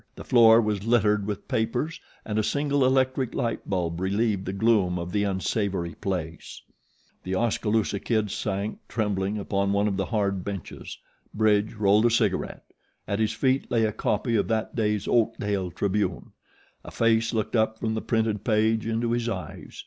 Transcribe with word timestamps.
The 0.15 0.23
floor 0.23 0.59
was 0.59 0.83
littered 0.83 1.27
with 1.27 1.47
papers, 1.47 1.99
and 2.25 2.39
a 2.39 2.43
single 2.43 2.83
electric 2.83 3.35
light 3.35 3.69
bulb 3.69 3.99
relieved 3.99 4.45
the 4.45 4.51
gloom 4.51 4.97
of 4.97 5.11
the 5.11 5.23
unsavory 5.23 5.93
place. 5.93 6.59
The 7.23 7.35
Oskaloosa 7.35 7.99
Kid 7.99 8.31
sank, 8.31 8.79
trembling, 8.87 9.37
upon 9.37 9.73
one 9.73 9.87
of 9.87 9.97
the 9.97 10.07
hard 10.07 10.43
benches. 10.43 10.97
Bridge 11.35 11.75
rolled 11.75 12.07
a 12.07 12.09
cigaret. 12.09 12.61
At 13.07 13.19
his 13.19 13.33
feet 13.33 13.69
lay 13.69 13.85
a 13.85 13.91
copy 13.93 14.35
of 14.37 14.47
that 14.47 14.75
day's 14.75 15.07
Oakdale 15.07 15.69
Tribune. 15.69 16.31
A 16.83 16.89
face 16.89 17.31
looked 17.31 17.55
up 17.55 17.77
from 17.77 17.93
the 17.93 18.01
printed 18.01 18.43
page 18.43 18.87
into 18.87 19.11
his 19.11 19.29
eyes. 19.29 19.79